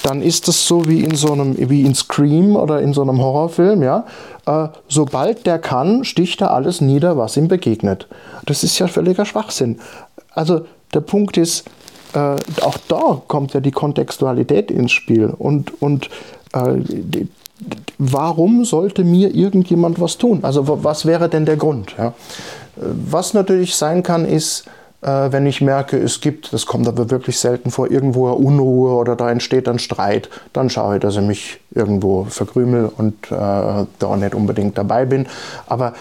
[0.05, 3.19] dann ist das so wie in so einem, wie in Scream oder in so einem
[3.21, 4.05] Horrorfilm, ja.
[4.47, 8.07] Äh, sobald der kann, sticht er alles nieder, was ihm begegnet.
[8.47, 9.81] Das ist ja völliger Schwachsinn.
[10.33, 11.65] Also der Punkt ist,
[12.15, 16.09] äh, auch da kommt ja die Kontextualität ins Spiel und, und
[16.53, 17.27] äh,
[17.99, 20.41] warum sollte mir irgendjemand was tun?
[20.43, 21.95] Also was wäre denn der Grund?
[21.99, 22.15] Ja?
[22.77, 24.67] Was natürlich sein kann, ist,
[25.03, 28.95] äh, wenn ich merke, es gibt, das kommt aber wirklich selten vor, irgendwo eine Unruhe
[28.95, 33.87] oder da entsteht ein Streit, dann schaue ich, dass ich mich irgendwo verkrümel und äh,
[33.99, 35.27] da nicht unbedingt dabei bin.
[35.67, 35.95] Aber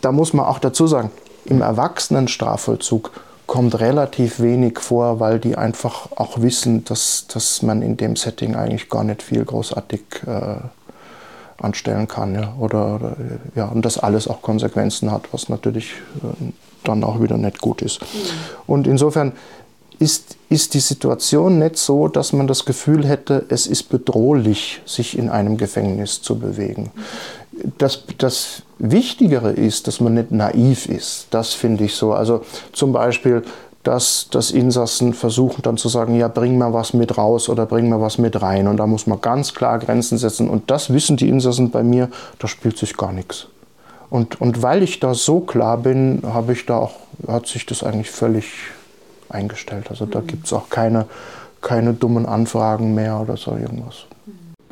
[0.00, 1.10] da muss man auch dazu sagen,
[1.44, 3.10] im Erwachsenenstrafvollzug
[3.54, 8.56] kommt relativ wenig vor, weil die einfach auch wissen, dass, dass man in dem Setting
[8.56, 10.56] eigentlich gar nicht viel großartig äh,
[11.62, 12.34] anstellen kann.
[12.34, 12.52] Ja.
[12.58, 13.16] Oder, oder,
[13.54, 16.50] ja, und das alles auch Konsequenzen hat, was natürlich äh,
[16.82, 18.00] dann auch wieder nicht gut ist.
[18.00, 18.06] Mhm.
[18.66, 19.30] Und insofern
[20.00, 25.16] ist, ist die Situation nicht so, dass man das Gefühl hätte, es ist bedrohlich, sich
[25.16, 26.90] in einem Gefängnis zu bewegen.
[27.78, 31.28] Das, das Wichtigere ist, dass man nicht naiv ist.
[31.30, 32.12] Das finde ich so.
[32.12, 33.42] Also zum Beispiel,
[33.84, 37.88] dass, dass Insassen versuchen dann zu sagen, ja, bring mal was mit raus oder bring
[37.88, 38.66] mal was mit rein.
[38.66, 40.48] Und da muss man ganz klar Grenzen setzen.
[40.48, 42.08] Und das wissen die Insassen bei mir,
[42.38, 43.46] da spielt sich gar nichts.
[44.10, 46.92] Und, und weil ich da so klar bin, habe ich da auch,
[47.28, 48.46] hat sich das eigentlich völlig
[49.28, 49.86] eingestellt.
[49.90, 51.06] Also da gibt es auch keine,
[51.60, 54.06] keine dummen Anfragen mehr oder so irgendwas.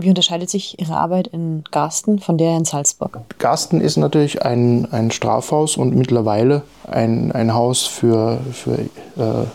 [0.02, 3.20] Wie unterscheidet sich Ihre Arbeit in Garsten von der in Salzburg?
[3.38, 9.46] Garsten ist natürlich ein, ein Strafhaus und mittlerweile ein, ein Haus für, für äh,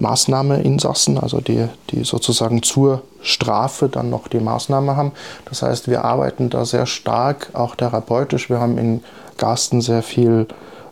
[0.00, 5.12] Maßnahmeinsassen, also die, die sozusagen zur Strafe dann noch die Maßnahme haben.
[5.44, 8.50] Das heißt, wir arbeiten da sehr stark, auch therapeutisch.
[8.50, 9.04] Wir haben in
[9.36, 10.48] Garsten sehr viel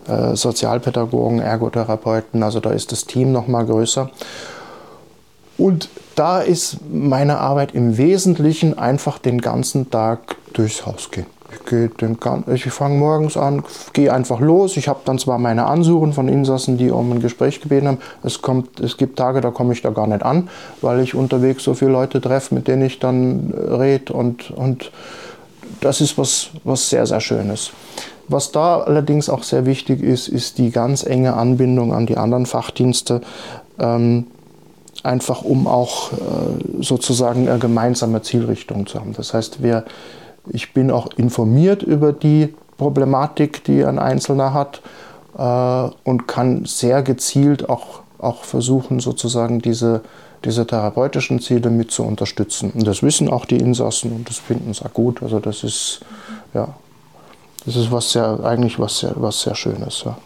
[0.06, 4.08] äh, Sozialpädagogen, Ergotherapeuten, also da ist das Team noch mal größer.
[5.58, 11.26] Und da ist meine Arbeit im Wesentlichen einfach den ganzen Tag durchs Haus gehen.
[12.52, 14.76] Ich, ich fange morgens an, gehe einfach los.
[14.76, 17.98] Ich habe dann zwar meine Ansuchen von Insassen, die um ein Gespräch gebeten haben.
[18.22, 20.48] Es, kommt, es gibt Tage, da komme ich da gar nicht an,
[20.80, 24.12] weil ich unterwegs so viele Leute treffe, mit denen ich dann äh, rede.
[24.12, 24.92] Und, und
[25.80, 27.70] das ist was, was sehr, sehr Schönes.
[28.28, 32.44] Was da allerdings auch sehr wichtig ist, ist die ganz enge Anbindung an die anderen
[32.44, 33.22] Fachdienste.
[33.78, 34.26] Ähm,
[35.04, 36.16] einfach um auch äh,
[36.80, 39.12] sozusagen eine gemeinsame Zielrichtung zu haben.
[39.14, 39.84] Das heißt, wir,
[40.48, 44.80] ich bin auch informiert über die Problematik, die ein Einzelner hat
[45.36, 50.02] äh, und kann sehr gezielt auch, auch versuchen, sozusagen diese,
[50.44, 52.70] diese therapeutischen Ziele mit zu unterstützen.
[52.72, 55.22] Und das wissen auch die Insassen und das finden sie auch gut.
[55.22, 56.00] Also das ist,
[56.54, 56.68] ja,
[57.66, 60.02] das ist was sehr, eigentlich was sehr, was sehr Schönes.
[60.04, 60.16] Ja.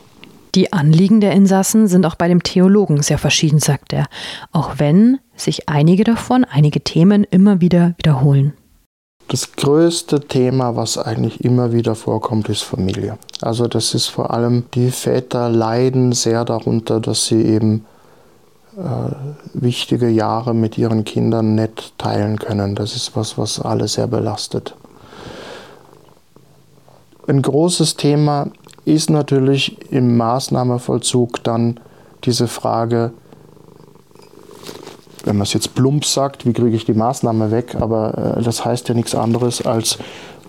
[0.54, 4.06] Die Anliegen der Insassen sind auch bei dem Theologen sehr verschieden, sagt er,
[4.52, 8.52] auch wenn sich einige davon, einige Themen immer wieder wiederholen.
[9.28, 13.16] Das größte Thema, was eigentlich immer wieder vorkommt, ist Familie.
[13.40, 17.86] Also das ist vor allem, die Väter leiden sehr darunter, dass sie eben
[18.76, 19.14] äh,
[19.54, 22.74] wichtige Jahre mit ihren Kindern nicht teilen können.
[22.74, 24.74] Das ist was, was alle sehr belastet.
[27.26, 28.48] Ein großes Thema
[28.84, 31.80] ist natürlich im Maßnahmenvollzug dann
[32.24, 33.12] diese Frage,
[35.24, 38.64] wenn man es jetzt plump sagt, wie kriege ich die Maßnahme weg, aber äh, das
[38.64, 39.98] heißt ja nichts anderes als,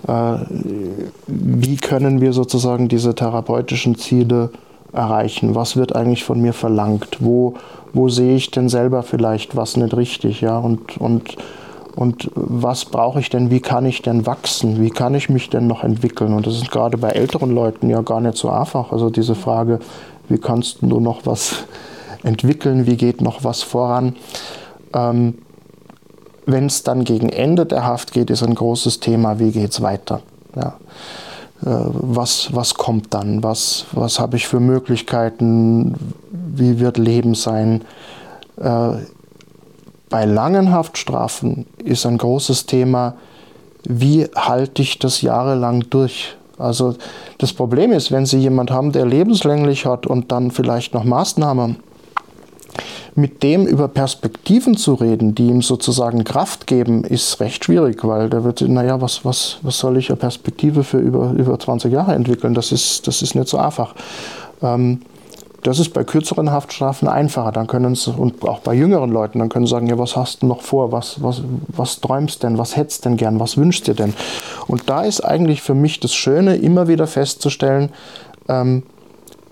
[0.08, 0.36] äh,
[1.28, 4.50] wie können wir sozusagen diese therapeutischen Ziele
[4.92, 5.56] erreichen?
[5.56, 7.18] Was wird eigentlich von mir verlangt?
[7.20, 7.56] Wo,
[7.94, 10.42] wo sehe ich denn selber vielleicht was nicht richtig?
[10.42, 10.58] Ja?
[10.58, 11.36] Und, und
[11.96, 15.68] und was brauche ich denn, wie kann ich denn wachsen, wie kann ich mich denn
[15.68, 16.34] noch entwickeln?
[16.34, 18.92] Und das ist gerade bei älteren Leuten ja gar nicht so einfach.
[18.92, 19.80] Also diese Frage,
[20.28, 21.66] wie kannst du noch was
[22.24, 24.16] entwickeln, wie geht noch was voran?
[24.94, 25.36] Ähm,
[26.48, 29.82] Wenn es dann gegen Ende der Haft geht, ist ein großes Thema, wie geht es
[29.82, 30.22] weiter?
[30.56, 30.76] Ja.
[31.62, 33.42] was, was kommt dann?
[33.42, 35.96] Was, was habe ich für Möglichkeiten?
[36.32, 37.82] Wie wird Leben sein?
[38.58, 38.98] Äh,
[40.14, 43.16] bei langen Haftstrafen ist ein großes Thema,
[43.84, 46.36] wie halte ich das jahrelang durch?
[46.60, 46.94] Also
[47.40, 51.78] das Problem ist, wenn Sie jemand haben, der lebenslänglich hat und dann vielleicht noch Maßnahmen,
[53.16, 58.30] mit dem über Perspektiven zu reden, die ihm sozusagen Kraft geben, ist recht schwierig, weil
[58.30, 62.14] der wird, naja, was, was, was soll ich eine Perspektive für über, über 20 Jahre
[62.14, 62.54] entwickeln?
[62.54, 63.96] Das ist, das ist nicht so einfach.
[64.62, 65.00] Ähm,
[65.64, 67.52] das ist bei kürzeren Haftstrafen einfacher.
[67.52, 70.44] Dann können sie, und auch bei jüngeren Leuten, dann können sie sagen, ja, was hast
[70.44, 70.92] du noch vor?
[70.92, 72.58] Was, was, was träumst denn?
[72.58, 73.40] Was hättest denn gern?
[73.40, 74.14] Was wünschst dir denn?
[74.68, 77.90] Und da ist eigentlich für mich das Schöne, immer wieder festzustellen,
[78.48, 78.84] ähm,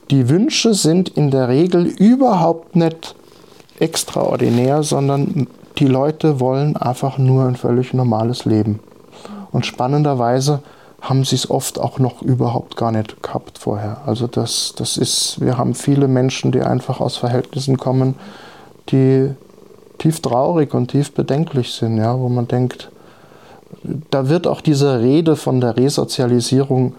[0.09, 3.15] die Wünsche sind in der Regel überhaupt nicht
[3.79, 5.47] extraordinär, sondern
[5.77, 8.81] die Leute wollen einfach nur ein völlig normales Leben.
[9.51, 10.61] Und spannenderweise
[11.01, 14.01] haben sie es oft auch noch überhaupt gar nicht gehabt vorher.
[14.05, 18.15] Also das, das ist, wir haben viele Menschen, die einfach aus Verhältnissen kommen,
[18.89, 19.31] die
[19.97, 22.91] tief traurig und tief bedenklich sind, ja, wo man denkt,
[24.11, 26.93] da wird auch diese Rede von der Resozialisierung,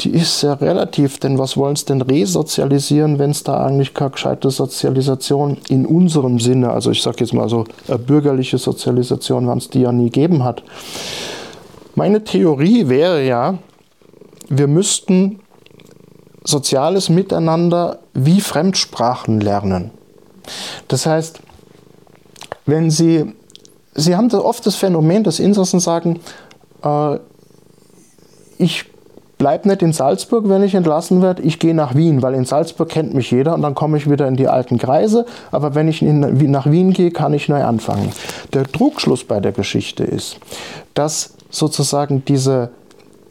[0.00, 4.10] die ist sehr relativ, denn was wollen sie denn resozialisieren, wenn es da eigentlich keine
[4.10, 9.58] gescheite Sozialisation in unserem Sinne, also ich sage jetzt mal so eine bürgerliche Sozialisation, wenn
[9.58, 10.62] es die ja nie gegeben hat.
[11.96, 13.58] Meine Theorie wäre ja,
[14.50, 15.40] wir müssten
[16.44, 19.90] soziales Miteinander wie Fremdsprachen lernen.
[20.88, 21.40] Das heißt,
[22.66, 23.34] wenn Sie,
[23.94, 26.20] Sie haben oft das Phänomen, dass Insassen sagen,
[26.84, 27.18] äh,
[28.58, 28.84] ich
[29.38, 32.90] bleibe nicht in Salzburg, wenn ich entlassen werde, ich gehe nach Wien, weil in Salzburg
[32.90, 36.02] kennt mich jeder und dann komme ich wieder in die alten Kreise, aber wenn ich
[36.02, 38.12] in, nach Wien gehe, kann ich neu anfangen.
[38.52, 40.38] Der Trugschluss bei der Geschichte ist,
[40.92, 42.70] dass sozusagen diese,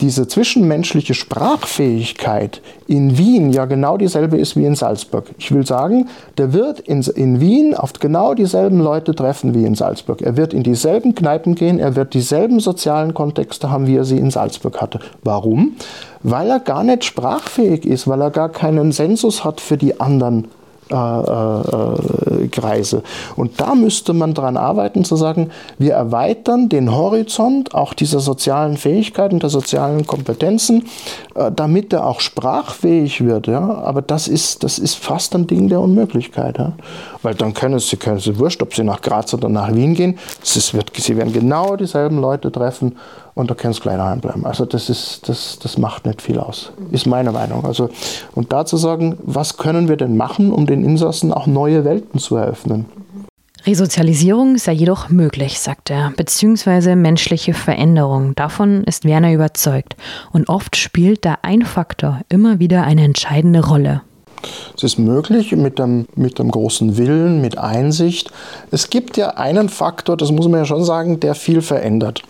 [0.02, 5.26] diese zwischenmenschliche Sprachfähigkeit in Wien ja genau dieselbe ist wie in Salzburg.
[5.38, 9.76] Ich will sagen, der wird in, in Wien auf genau dieselben Leute treffen wie in
[9.76, 10.22] Salzburg.
[10.22, 14.18] Er wird in dieselben Kneipen gehen, er wird dieselben sozialen Kontexte haben, wie er sie
[14.18, 15.00] in Salzburg hatte.
[15.24, 15.76] Warum?
[16.24, 20.50] Weil er gar nicht sprachfähig ist, weil er gar keinen Sensus hat für die anderen
[20.92, 23.02] äh, äh, Kreise.
[23.36, 28.78] Und da müsste man daran arbeiten, zu sagen, wir erweitern den Horizont auch dieser sozialen
[28.78, 30.86] Fähigkeiten, der sozialen Kompetenzen,
[31.34, 33.48] äh, damit er auch sprachfähig wird.
[33.48, 33.82] Ja?
[33.84, 36.60] Aber das ist, das ist fast ein Ding der Unmöglichkeit.
[36.60, 36.74] Ja?
[37.26, 40.20] Weil dann können sie, können sie wurscht, ob sie nach Graz oder nach Wien gehen,
[40.44, 42.98] es wird, sie werden genau dieselben Leute treffen
[43.34, 44.46] und da können sie gleich daheim bleiben.
[44.46, 47.66] Also das, ist, das, das macht nicht viel aus, ist meine Meinung.
[47.66, 47.90] Also,
[48.36, 52.20] und da zu sagen, was können wir denn machen, um den Insassen auch neue Welten
[52.20, 52.86] zu eröffnen?
[53.66, 58.36] Resozialisierung sei jedoch möglich, sagt er, beziehungsweise menschliche Veränderung.
[58.36, 59.96] Davon ist Werner überzeugt.
[60.32, 64.04] Und oft spielt da ein Faktor immer wieder eine entscheidende Rolle.
[64.76, 68.32] Es ist möglich mit einem, mit einem großen Willen, mit Einsicht.
[68.72, 72.24] Es gibt ja einen Faktor, das muss man ja schon sagen, der viel verändert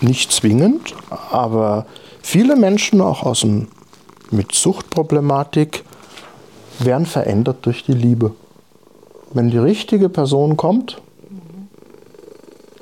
[0.00, 0.94] nicht zwingend,
[1.30, 1.86] aber
[2.22, 3.68] viele Menschen auch aus dem,
[4.30, 5.84] mit Suchtproblematik
[6.78, 8.32] werden verändert durch die Liebe.
[9.32, 11.00] Wenn die richtige Person kommt,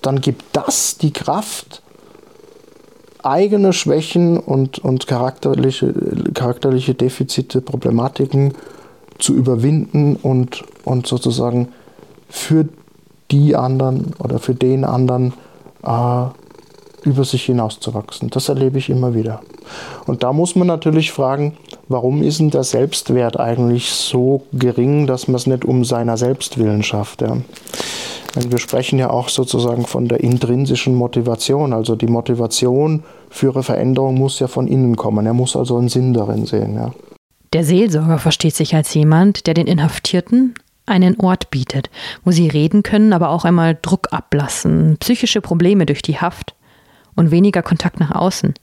[0.03, 1.83] dann gibt das die Kraft,
[3.25, 5.95] eigene Schwächen und, und charakterliche,
[6.35, 8.55] charakterliche Defizite, Problematiken
[9.19, 11.69] zu überwinden und, und sozusagen
[12.29, 12.69] für
[13.31, 15.33] die anderen oder für den anderen
[15.83, 16.27] äh,
[17.05, 18.31] über sich hinauszuwachsen.
[18.31, 19.41] Das erlebe ich immer wieder.
[20.07, 21.57] Und da muss man natürlich fragen,
[21.89, 26.83] warum ist denn der Selbstwert eigentlich so gering, dass man es nicht um seiner Selbstwillen
[26.83, 27.23] schafft?
[27.23, 27.39] Ja?
[28.35, 31.73] Wir sprechen ja auch sozusagen von der intrinsischen Motivation.
[31.73, 35.27] Also die Motivation für eine Veränderung muss ja von innen kommen.
[35.27, 36.75] Er muss also einen Sinn darin sehen.
[36.75, 36.93] Ja.
[37.53, 40.55] Der Seelsorger versteht sich als jemand, der den Inhaftierten
[40.87, 41.89] einen Ort bietet,
[42.25, 46.55] wo sie reden können, aber auch einmal Druck ablassen, psychische Probleme durch die Haft
[47.15, 48.55] und weniger Kontakt nach außen.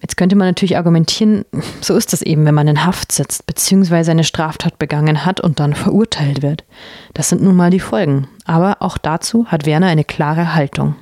[0.00, 1.44] Jetzt könnte man natürlich argumentieren,
[1.82, 5.60] so ist es eben, wenn man in Haft sitzt, beziehungsweise eine Straftat begangen hat und
[5.60, 6.64] dann verurteilt wird.
[7.12, 8.26] Das sind nun mal die Folgen.
[8.46, 10.96] Aber auch dazu hat Werner eine klare Haltung.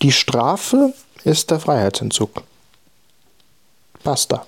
[0.00, 2.42] Die Strafe ist der Freiheitsentzug.
[4.02, 4.46] Basta.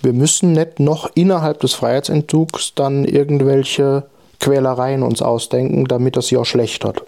[0.00, 4.04] Wir müssen nicht noch innerhalb des Freiheitsentzugs dann irgendwelche
[4.40, 7.02] Quälereien uns ausdenken, damit das ja schlecht hat.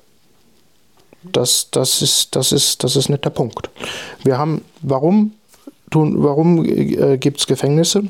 [1.25, 3.71] Das, das, ist, das, ist, das ist nicht der Punkt.
[4.23, 5.33] Wir haben, warum,
[5.95, 8.05] tun, warum äh, gibt es Gefängnisse?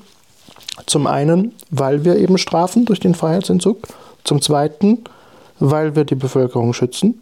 [0.87, 3.79] Zum einen, weil wir eben strafen durch den Freiheitsentzug.
[4.25, 5.05] Zum zweiten,
[5.61, 7.21] weil wir die Bevölkerung schützen.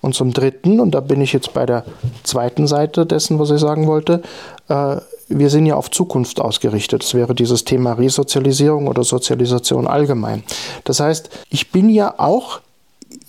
[0.00, 1.84] Und zum Dritten, und da bin ich jetzt bei der
[2.24, 4.22] zweiten Seite dessen, was ich sagen wollte,
[4.68, 4.96] äh,
[5.28, 7.04] wir sind ja auf Zukunft ausgerichtet.
[7.04, 10.42] Das wäre dieses Thema Resozialisierung oder Sozialisation allgemein.
[10.84, 12.60] Das heißt, ich bin ja auch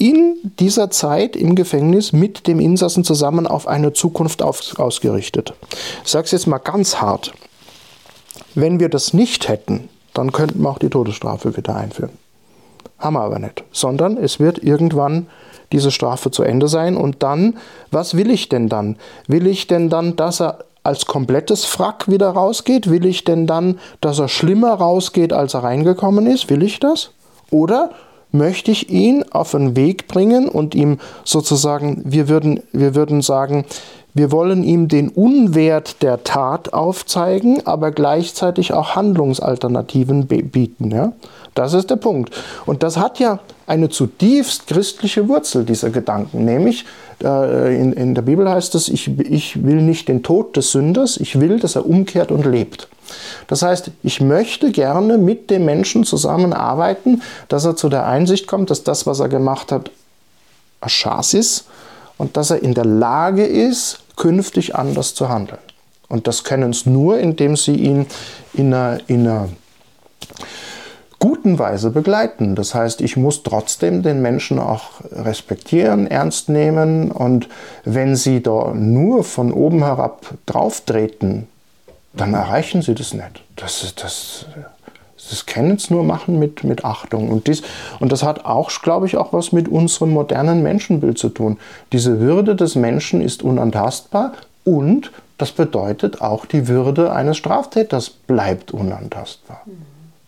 [0.04, 5.54] in dieser Zeit im Gefängnis mit dem Insassen zusammen auf eine Zukunft auf, ausgerichtet.
[6.04, 7.32] Ich sage es jetzt mal ganz hart.
[8.54, 12.12] Wenn wir das nicht hätten, dann könnten wir auch die Todesstrafe wieder einführen.
[13.00, 13.64] Haben wir aber nicht.
[13.72, 15.28] Sondern es wird irgendwann
[15.72, 16.98] diese Strafe zu Ende sein.
[16.98, 17.58] Und dann,
[17.90, 18.98] was will ich denn dann?
[19.28, 22.90] Will ich denn dann, dass er als komplettes Frack wieder rausgeht?
[22.90, 26.50] Will ich denn dann, dass er schlimmer rausgeht, als er reingekommen ist?
[26.50, 27.12] Will ich das?
[27.52, 27.92] Oder
[28.34, 33.64] möchte ich ihn auf einen Weg bringen und ihm sozusagen, wir würden, wir würden sagen,
[34.16, 40.92] wir wollen ihm den Unwert der Tat aufzeigen, aber gleichzeitig auch Handlungsalternativen bieten.
[40.92, 41.14] Ja?
[41.56, 42.32] Das ist der Punkt.
[42.66, 46.46] Und das hat ja eine zutiefst christliche Wurzel, dieser Gedanken.
[46.46, 46.86] Nämlich,
[47.24, 51.18] äh, in, in der Bibel heißt es, ich, ich will nicht den Tod des Sünders,
[51.18, 52.88] ich will, dass er umkehrt und lebt.
[53.48, 58.70] Das heißt, ich möchte gerne mit dem Menschen zusammenarbeiten, dass er zu der Einsicht kommt,
[58.70, 59.92] dass das, was er gemacht hat,
[60.86, 61.66] Schaß ist
[62.18, 65.60] und dass er in der Lage ist, künftig anders zu handeln.
[66.10, 68.06] Und das können sie nur, indem sie ihn
[68.54, 69.50] in einer, in einer
[71.24, 72.54] guten Weise begleiten.
[72.54, 77.48] Das heißt, ich muss trotzdem den Menschen auch respektieren, ernst nehmen und
[77.86, 81.48] wenn sie da nur von oben herab drauftreten,
[82.14, 83.44] dann erreichen sie das nicht.
[83.56, 84.46] Das, das,
[85.30, 87.30] das können sie nur machen mit, mit Achtung.
[87.30, 87.64] Und, dies,
[88.00, 91.58] und das hat auch, glaube ich, auch was mit unserem modernen Menschenbild zu tun.
[91.92, 94.34] Diese Würde des Menschen ist unantastbar
[94.64, 99.62] und das bedeutet auch, die Würde eines Straftäters bleibt unantastbar.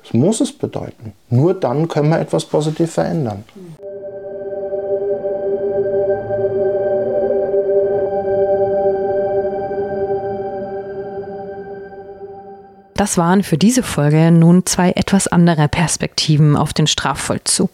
[0.04, 1.14] Das muss es bedeuten.
[1.30, 3.44] Nur dann können wir etwas positiv verändern.
[12.96, 17.70] Das waren für diese Folge nun zwei etwas andere Perspektiven auf den Strafvollzug.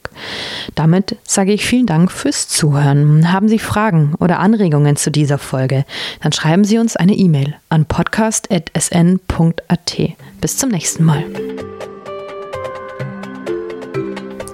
[0.74, 3.32] Damit sage ich vielen Dank fürs Zuhören.
[3.32, 5.86] Haben Sie Fragen oder Anregungen zu dieser Folge,
[6.22, 9.98] dann schreiben Sie uns eine E-Mail an podcast.sn.at.
[10.42, 11.24] Bis zum nächsten Mal.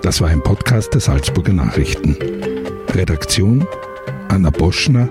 [0.01, 2.17] Das war ein Podcast der Salzburger Nachrichten.
[2.89, 3.65] Redaktion
[4.27, 5.07] Anna Boschner,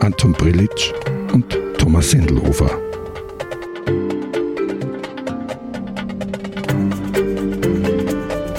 [0.00, 0.92] Anton Brillitsch
[1.32, 2.83] und Thomas Sendelhofer.